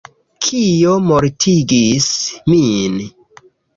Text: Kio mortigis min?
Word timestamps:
Kio 0.45 0.95
mortigis 1.09 2.09
min? 2.49 2.97